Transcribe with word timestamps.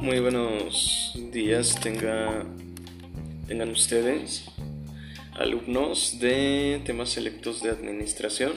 muy 0.00 0.20
buenos 0.20 1.12
días 1.32 1.78
tenga, 1.80 2.44
tengan 3.46 3.70
ustedes, 3.70 4.44
alumnos 5.34 6.18
de 6.20 6.80
temas 6.84 7.10
selectos 7.10 7.62
de 7.62 7.70
administración. 7.70 8.52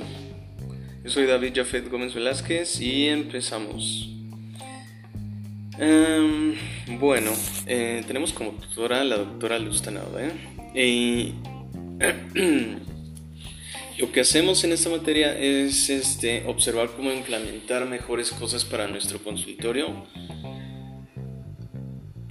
Yo 1.04 1.10
soy 1.10 1.26
David 1.26 1.54
Jafet 1.56 1.90
Gómez 1.90 2.14
Velázquez 2.14 2.80
y 2.80 3.08
empezamos. 3.08 4.10
Em, 5.80 6.56
bueno, 7.00 7.32
eh, 7.66 8.04
tenemos 8.06 8.34
como 8.34 8.52
tutora 8.52 9.02
a 9.02 9.04
la 9.04 9.18
doctora 9.18 9.58
Luz 9.58 9.82
¿eh? 9.88 10.32
Y 10.76 11.34
lo 14.00 14.12
que 14.12 14.22
hacemos 14.22 14.64
en 14.64 14.74
esta 14.74 14.90
materia 14.90 15.38
es 15.38 15.90
este, 15.90 16.44
observar 16.46 16.92
cómo 16.96 17.12
implementar 17.12 17.88
mejores 17.88 18.32
cosas 18.32 18.64
para 18.64 18.88
nuestro 18.88 19.24
consultorio 19.24 20.06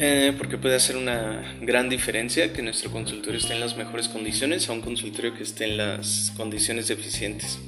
eh, 0.02 0.32
porque 0.38 0.56
puede 0.56 0.76
hacer 0.76 0.96
una 0.96 1.58
gran 1.60 1.90
diferencia 1.90 2.54
que 2.54 2.62
nuestro 2.62 2.90
consultorio 2.90 3.38
esté 3.38 3.52
en 3.52 3.60
las 3.60 3.76
mejores 3.76 4.08
condiciones 4.08 4.66
a 4.70 4.72
un 4.72 4.80
consultorio 4.80 5.34
que 5.34 5.42
esté 5.42 5.64
en 5.64 5.76
las 5.76 6.32
condiciones 6.38 6.88
deficientes. 6.88 7.58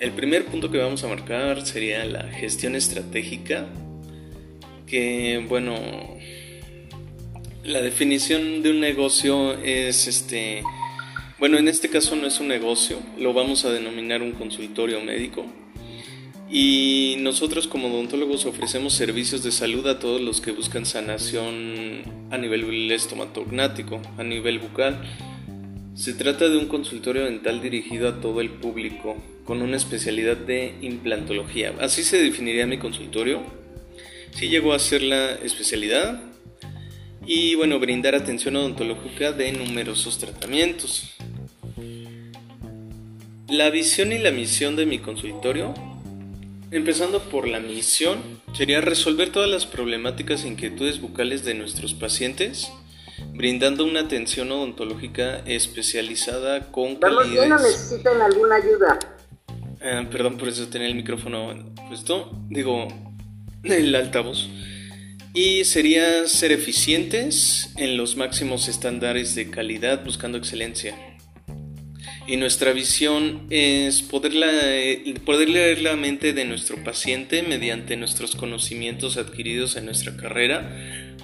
El 0.00 0.10
primer 0.10 0.44
punto 0.46 0.72
que 0.72 0.78
vamos 0.78 1.04
a 1.04 1.06
marcar 1.06 1.64
sería 1.64 2.04
la 2.04 2.24
gestión 2.24 2.74
estratégica, 2.74 3.68
que 4.88 5.44
bueno, 5.48 5.76
la 7.62 7.80
definición 7.80 8.64
de 8.64 8.70
un 8.72 8.80
negocio 8.80 9.56
es 9.62 10.08
este, 10.08 10.64
bueno, 11.38 11.58
en 11.58 11.68
este 11.68 11.88
caso 11.88 12.16
no 12.16 12.26
es 12.26 12.40
un 12.40 12.48
negocio, 12.48 12.98
lo 13.20 13.34
vamos 13.34 13.64
a 13.64 13.70
denominar 13.70 14.20
un 14.20 14.32
consultorio 14.32 15.00
médico 15.00 15.46
y 16.50 17.16
nosotros 17.20 17.66
como 17.66 17.88
odontólogos 17.88 18.44
ofrecemos 18.46 18.92
servicios 18.92 19.42
de 19.42 19.50
salud 19.50 19.86
a 19.86 19.98
todos 19.98 20.20
los 20.20 20.40
que 20.40 20.52
buscan 20.52 20.84
sanación 20.84 22.02
a 22.30 22.38
nivel 22.38 22.90
estomatognático, 22.92 24.00
a 24.18 24.22
nivel 24.22 24.58
bucal. 24.58 25.02
Se 25.94 26.12
trata 26.12 26.48
de 26.48 26.58
un 26.58 26.66
consultorio 26.66 27.24
dental 27.24 27.62
dirigido 27.62 28.08
a 28.08 28.20
todo 28.20 28.40
el 28.40 28.50
público, 28.50 29.16
con 29.44 29.62
una 29.62 29.76
especialidad 29.76 30.36
de 30.36 30.74
implantología. 30.82 31.72
Así 31.80 32.02
se 32.02 32.20
definiría 32.20 32.66
mi 32.66 32.78
consultorio. 32.78 33.42
Sí 34.32 34.48
llegó 34.48 34.74
a 34.74 34.78
ser 34.78 35.02
la 35.02 35.32
especialidad. 35.32 36.20
Y 37.26 37.54
bueno, 37.54 37.78
brindar 37.78 38.14
atención 38.14 38.56
odontológica 38.56 39.32
de 39.32 39.52
numerosos 39.52 40.18
tratamientos. 40.18 41.14
La 43.48 43.70
visión 43.70 44.12
y 44.12 44.18
la 44.18 44.30
misión 44.30 44.76
de 44.76 44.84
mi 44.84 44.98
consultorio 44.98 45.74
Empezando 46.74 47.20
por 47.22 47.46
la 47.46 47.60
misión, 47.60 48.18
sería 48.52 48.80
resolver 48.80 49.30
todas 49.30 49.48
las 49.48 49.64
problemáticas 49.64 50.42
e 50.42 50.48
inquietudes 50.48 51.00
bucales 51.00 51.44
de 51.44 51.54
nuestros 51.54 51.94
pacientes, 51.94 52.68
brindando 53.32 53.84
una 53.84 54.00
atención 54.00 54.50
odontológica 54.50 55.36
especializada 55.46 56.72
con 56.72 56.96
calidad. 56.96 57.46
no 57.46 57.58
necesitan 57.58 58.20
alguna 58.20 58.56
ayuda. 58.56 58.98
Ah, 59.80 60.04
perdón 60.10 60.36
por 60.36 60.48
eso 60.48 60.66
tener 60.66 60.88
el 60.88 60.96
micrófono 60.96 61.54
puesto, 61.86 62.32
digo, 62.48 62.88
el 63.62 63.94
altavoz. 63.94 64.48
Y 65.32 65.62
sería 65.62 66.26
ser 66.26 66.50
eficientes 66.50 67.70
en 67.76 67.96
los 67.96 68.16
máximos 68.16 68.66
estándares 68.66 69.36
de 69.36 69.48
calidad 69.48 70.04
buscando 70.04 70.38
excelencia. 70.38 71.13
Y 72.26 72.36
nuestra 72.38 72.72
visión 72.72 73.42
es 73.50 74.00
poder, 74.02 74.32
poder 75.24 75.48
leer 75.50 75.82
la 75.82 75.94
mente 75.94 76.32
de 76.32 76.46
nuestro 76.46 76.82
paciente 76.82 77.42
mediante 77.42 77.96
nuestros 77.96 78.34
conocimientos 78.34 79.18
adquiridos 79.18 79.76
en 79.76 79.84
nuestra 79.84 80.16
carrera 80.16 80.74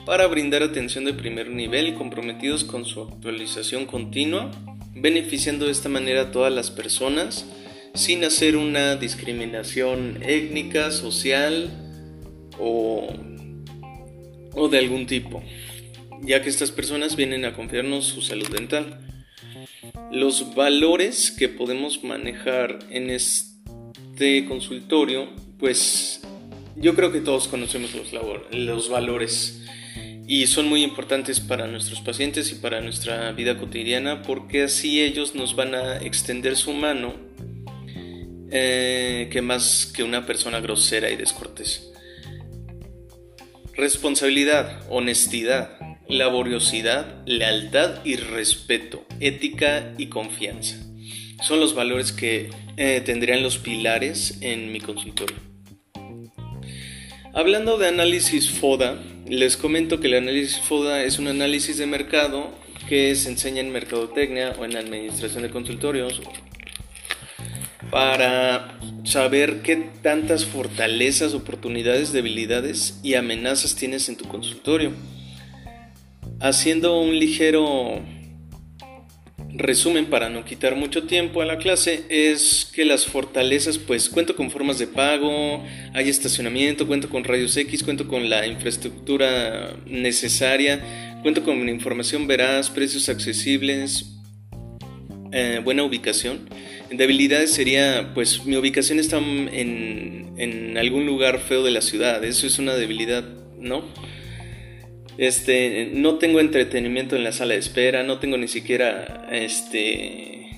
para 0.04 0.26
brindar 0.26 0.62
atención 0.62 1.04
de 1.04 1.14
primer 1.14 1.48
nivel 1.48 1.94
comprometidos 1.94 2.64
con 2.64 2.84
su 2.84 3.02
actualización 3.02 3.86
continua, 3.86 4.50
beneficiando 4.94 5.66
de 5.66 5.72
esta 5.72 5.88
manera 5.88 6.22
a 6.22 6.30
todas 6.32 6.52
las 6.52 6.70
personas 6.70 7.46
sin 7.94 8.24
hacer 8.24 8.56
una 8.56 8.96
discriminación 8.96 10.18
étnica, 10.22 10.90
social 10.90 11.70
o, 12.58 13.08
o 14.52 14.68
de 14.68 14.78
algún 14.78 15.06
tipo, 15.06 15.42
ya 16.22 16.42
que 16.42 16.50
estas 16.50 16.70
personas 16.70 17.16
vienen 17.16 17.44
a 17.44 17.54
confiarnos 17.54 18.04
su 18.06 18.22
salud 18.22 18.48
dental. 18.48 19.09
Los 20.10 20.54
valores 20.54 21.30
que 21.30 21.48
podemos 21.48 22.02
manejar 22.02 22.80
en 22.90 23.10
este 23.10 24.44
consultorio, 24.46 25.28
pues 25.58 26.20
yo 26.76 26.94
creo 26.94 27.12
que 27.12 27.20
todos 27.20 27.46
conocemos 27.46 27.90
los, 28.52 28.88
valores 28.88 29.62
y 30.26 30.46
son 30.46 30.68
muy 30.68 30.82
importantes 30.82 31.38
para 31.38 31.66
nuestros 31.66 32.00
pacientes 32.00 32.50
y 32.52 32.56
para 32.56 32.80
nuestra 32.80 33.32
vida 33.32 33.58
cotidiana 33.58 34.22
porque 34.22 34.64
así 34.64 35.00
ellos 35.00 35.34
nos 35.34 35.54
van 35.54 35.74
a 35.74 35.98
extender 35.98 36.56
su 36.56 36.72
mano 36.72 37.14
eh, 38.50 39.28
que 39.30 39.42
más 39.42 39.92
que 39.94 40.02
una 40.02 40.26
persona 40.26 40.60
grosera 40.60 41.10
y 41.10 41.16
descortés. 41.16 41.92
Responsabilidad, 43.74 44.82
honestidad, 44.88 45.78
laboriosidad, 46.08 47.22
lealtad 47.26 48.04
y 48.04 48.16
respeto, 48.16 49.04
ética 49.20 49.94
y 49.98 50.06
confianza. 50.06 50.76
Son 51.42 51.60
los 51.60 51.74
valores 51.74 52.12
que 52.12 52.50
eh, 52.76 53.02
tendrían 53.04 53.42
los 53.42 53.58
pilares 53.58 54.38
en 54.40 54.72
mi 54.72 54.80
consultorio. 54.80 55.36
Hablando 57.32 57.78
de 57.78 57.86
análisis 57.86 58.50
FODA, 58.50 59.00
les 59.28 59.56
comento 59.56 60.00
que 60.00 60.08
el 60.08 60.14
análisis 60.14 60.58
FODA 60.58 61.04
es 61.04 61.18
un 61.18 61.28
análisis 61.28 61.78
de 61.78 61.86
mercado 61.86 62.50
que 62.88 63.14
se 63.14 63.28
enseña 63.28 63.60
en 63.60 63.70
mercadotecnia 63.70 64.56
o 64.58 64.64
en 64.64 64.76
administración 64.76 65.44
de 65.44 65.50
consultorios 65.50 66.20
para 67.90 68.78
saber 69.04 69.62
qué 69.62 69.76
tantas 70.02 70.44
fortalezas, 70.44 71.34
oportunidades, 71.34 72.12
debilidades 72.12 72.98
y 73.02 73.14
amenazas 73.14 73.76
tienes 73.76 74.08
en 74.08 74.16
tu 74.16 74.26
consultorio. 74.26 74.92
Haciendo 76.40 77.00
un 77.00 77.18
ligero 77.18 78.00
resumen 79.60 80.06
para 80.06 80.28
no 80.28 80.44
quitar 80.44 80.74
mucho 80.74 81.04
tiempo 81.04 81.40
a 81.42 81.44
la 81.44 81.58
clase 81.58 82.04
es 82.08 82.70
que 82.74 82.84
las 82.84 83.06
fortalezas 83.06 83.78
pues 83.78 84.08
cuento 84.08 84.34
con 84.34 84.50
formas 84.50 84.78
de 84.78 84.86
pago, 84.86 85.64
hay 85.94 86.08
estacionamiento, 86.08 86.86
cuento 86.86 87.08
con 87.08 87.24
rayos 87.24 87.56
X, 87.56 87.82
cuento 87.84 88.08
con 88.08 88.28
la 88.28 88.46
infraestructura 88.46 89.76
necesaria, 89.86 90.80
cuento 91.22 91.44
con 91.44 91.68
información 91.68 92.26
veraz, 92.26 92.70
precios 92.70 93.08
accesibles, 93.08 94.06
eh, 95.32 95.60
buena 95.62 95.84
ubicación. 95.84 96.48
Debilidades 96.90 97.52
sería 97.52 98.10
pues 98.14 98.44
mi 98.44 98.56
ubicación 98.56 98.98
está 98.98 99.18
en, 99.18 100.32
en 100.36 100.76
algún 100.76 101.06
lugar 101.06 101.38
feo 101.38 101.62
de 101.62 101.70
la 101.70 101.82
ciudad, 101.82 102.24
eso 102.24 102.46
es 102.46 102.58
una 102.58 102.74
debilidad, 102.74 103.24
¿no? 103.58 103.84
Este, 105.20 105.90
no 105.92 106.14
tengo 106.14 106.40
entretenimiento 106.40 107.14
en 107.14 107.24
la 107.24 107.32
sala 107.32 107.52
de 107.52 107.60
espera, 107.60 108.02
no 108.02 108.18
tengo 108.20 108.38
ni 108.38 108.48
siquiera 108.48 109.28
este 109.30 110.48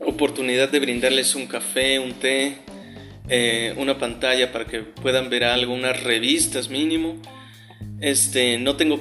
oportunidad 0.00 0.68
de 0.68 0.80
brindarles 0.80 1.36
un 1.36 1.46
café, 1.46 2.00
un 2.00 2.14
té, 2.14 2.56
eh, 3.28 3.72
una 3.76 3.98
pantalla 3.98 4.50
para 4.50 4.64
que 4.66 4.80
puedan 4.80 5.30
ver 5.30 5.44
algo, 5.44 5.72
unas 5.72 6.02
revistas 6.02 6.70
mínimo. 6.70 7.22
Este, 8.00 8.58
no 8.58 8.74
tengo 8.74 8.98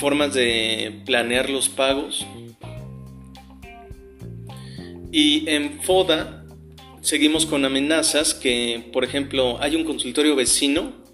formas 0.00 0.32
de 0.32 1.02
planear 1.04 1.50
los 1.50 1.68
pagos. 1.68 2.26
Y 5.12 5.46
en 5.46 5.82
FODA 5.82 6.46
seguimos 7.02 7.44
con 7.44 7.66
amenazas 7.66 8.32
que, 8.32 8.88
por 8.94 9.04
ejemplo, 9.04 9.58
hay 9.60 9.76
un 9.76 9.84
consultorio 9.84 10.34
vecino 10.34 11.06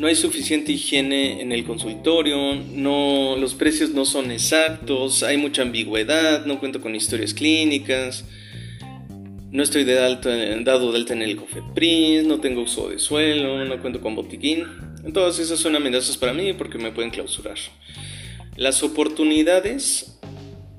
no 0.00 0.06
hay 0.06 0.14
suficiente 0.14 0.72
higiene 0.72 1.42
en 1.42 1.52
el 1.52 1.62
consultorio, 1.62 2.54
no, 2.54 3.36
los 3.36 3.54
precios 3.54 3.90
no 3.90 4.06
son 4.06 4.30
exactos, 4.30 5.22
hay 5.22 5.36
mucha 5.36 5.60
ambigüedad, 5.60 6.46
no 6.46 6.58
cuento 6.58 6.80
con 6.80 6.94
historias 6.94 7.34
clínicas, 7.34 8.24
no 9.50 9.62
estoy 9.62 9.84
de 9.84 9.92
dado 9.92 10.90
de 10.90 10.96
alta 10.96 11.12
en 11.12 11.20
el 11.20 11.36
COFEPRIS, 11.36 12.24
no 12.24 12.40
tengo 12.40 12.62
uso 12.62 12.88
de 12.88 12.98
suelo, 12.98 13.62
no 13.62 13.78
cuento 13.82 14.00
con 14.00 14.14
botiquín. 14.14 14.64
Todas 15.12 15.38
esas 15.38 15.58
son 15.58 15.76
amenazas 15.76 16.16
para 16.16 16.32
mí 16.32 16.54
porque 16.54 16.78
me 16.78 16.92
pueden 16.92 17.10
clausurar. 17.10 17.58
Las 18.56 18.82
oportunidades, 18.82 20.18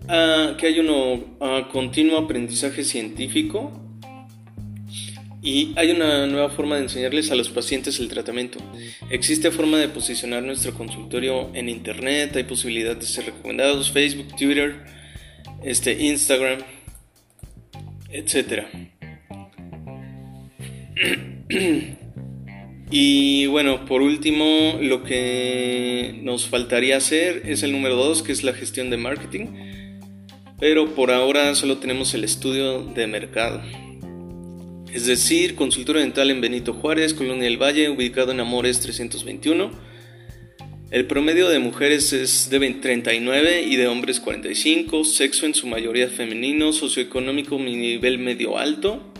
ah, 0.07 0.55
que 0.57 0.65
hay 0.65 0.79
un 0.79 1.35
ah, 1.41 1.69
continuo 1.71 2.17
aprendizaje 2.17 2.83
científico, 2.83 3.71
y 5.41 5.73
hay 5.75 5.91
una 5.91 6.27
nueva 6.27 6.49
forma 6.49 6.75
de 6.75 6.83
enseñarles 6.83 7.31
a 7.31 7.35
los 7.35 7.49
pacientes 7.49 7.99
el 7.99 8.07
tratamiento. 8.09 8.59
Existe 9.09 9.51
forma 9.51 9.77
de 9.77 9.89
posicionar 9.89 10.43
nuestro 10.43 10.73
consultorio 10.73 11.49
en 11.53 11.69
internet, 11.69 12.35
hay 12.35 12.43
posibilidad 12.43 12.95
de 12.95 13.05
ser 13.05 13.25
recomendados, 13.25 13.91
Facebook, 13.91 14.35
Twitter, 14.35 14.85
este, 15.63 16.03
Instagram, 16.03 16.59
etc. 18.09 18.65
Y 22.93 23.45
bueno, 23.45 23.85
por 23.85 24.01
último, 24.01 24.77
lo 24.81 25.01
que 25.03 26.19
nos 26.21 26.47
faltaría 26.47 26.97
hacer 26.97 27.43
es 27.45 27.63
el 27.63 27.71
número 27.71 27.95
2, 27.95 28.21
que 28.21 28.33
es 28.33 28.43
la 28.43 28.51
gestión 28.51 28.89
de 28.89 28.97
marketing. 28.97 29.45
Pero 30.59 30.93
por 30.93 31.11
ahora 31.11 31.55
solo 31.55 31.77
tenemos 31.77 32.13
el 32.13 32.25
estudio 32.25 32.83
de 32.83 33.07
mercado. 33.07 33.61
Es 34.93 35.05
decir, 35.05 35.55
consultora 35.55 36.01
dental 36.01 36.29
en 36.31 36.41
Benito 36.41 36.73
Juárez, 36.73 37.13
Colonia 37.13 37.45
del 37.45 37.61
Valle, 37.61 37.89
ubicado 37.89 38.33
en 38.33 38.41
Amores 38.41 38.81
321. 38.81 39.71
El 40.91 41.07
promedio 41.07 41.47
de 41.47 41.59
mujeres 41.59 42.11
es 42.11 42.49
de 42.49 42.59
39 42.59 43.61
y 43.61 43.77
de 43.77 43.87
hombres 43.87 44.19
45, 44.19 45.05
sexo 45.05 45.45
en 45.45 45.53
su 45.53 45.67
mayoría 45.67 46.09
femenino, 46.09 46.73
socioeconómico 46.73 47.57
nivel 47.57 48.19
medio 48.19 48.57
alto, 48.57 49.13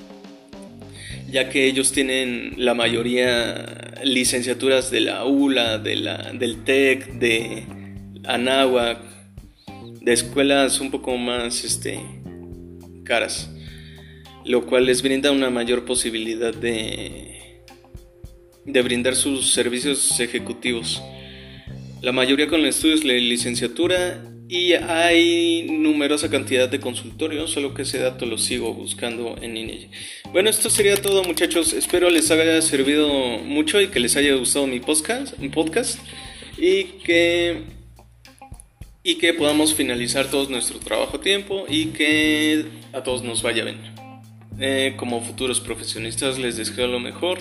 ya 1.32 1.48
que 1.48 1.68
ellos 1.68 1.94
tienen 1.94 2.56
la 2.58 2.74
mayoría 2.74 3.94
licenciaturas 4.04 4.92
de 4.92 5.00
la 5.00 5.24
ULA, 5.24 5.78
de 5.78 5.96
la, 5.96 6.34
del 6.34 6.66
TEC, 6.66 7.14
de 7.14 7.64
Anáhuac, 8.26 9.00
de 10.02 10.12
escuelas 10.12 10.82
un 10.82 10.92
poco 10.92 11.16
más 11.16 11.64
este, 11.64 12.02
caras, 13.06 13.50
lo 14.46 14.66
cual 14.66 14.86
les 14.86 15.02
brinda 15.02 15.32
una 15.32 15.50
mayor 15.50 15.86
posibilidad 15.86 16.54
de, 16.54 17.64
de 18.66 18.82
brindar 18.82 19.16
sus 19.16 19.54
servicios 19.54 20.20
ejecutivos. 20.20 21.02
La 22.02 22.12
mayoría 22.12 22.48
con 22.48 22.66
estudios 22.66 23.02
de 23.02 23.20
licenciatura 23.20 24.24
y 24.52 24.74
hay 24.74 25.68
numerosa 25.70 26.30
cantidad 26.30 26.68
de 26.68 26.82
consultorios, 26.82 27.52
solo 27.52 27.74
que 27.74 27.84
ese 27.84 28.00
dato 28.00 28.26
lo 28.26 28.38
sigo 28.38 28.74
buscando 28.74 29.38
en 29.42 29.56
INEGE. 29.56 29.90
Bueno, 30.34 30.50
esto 30.50 30.70
sería 30.70 30.98
todo 30.98 31.24
muchachos, 31.24 31.72
espero 31.72 32.10
les 32.10 32.30
haya 32.32 32.62
servido 32.62 33.08
mucho 33.40 33.80
y 33.80 33.88
que 33.88 34.02
les 34.02 34.18
haya 34.18 34.36
gustado 34.36 34.68
mi 34.68 34.82
podcast, 34.82 35.38
mi 35.38 35.48
podcast 35.48 36.00
y 36.58 36.84
que 37.04 37.62
y 39.04 39.16
que 39.16 39.34
podamos 39.34 39.74
finalizar 39.74 40.30
todo 40.30 40.50
nuestro 40.50 40.80
trabajo 40.80 41.18
a 41.18 41.22
tiempo 41.22 41.66
y 41.68 41.86
que 41.86 42.66
a 42.94 43.04
todos 43.04 43.24
nos 43.24 43.42
vaya 43.42 43.64
bien. 43.64 43.91
Eh, 44.64 44.94
como 44.96 45.22
futuros 45.22 45.60
profesionistas 45.60 46.38
les 46.38 46.56
deseo 46.56 46.86
lo 46.86 47.00
mejor. 47.00 47.40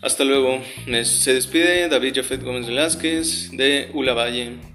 Hasta 0.00 0.24
luego. 0.24 0.60
Se 1.04 1.34
despide 1.34 1.88
David 1.88 2.16
Jafet 2.16 2.42
Gómez 2.42 2.66
Velázquez 2.66 3.52
de 3.52 3.90
Ula 3.94 4.12
Valle. 4.12 4.71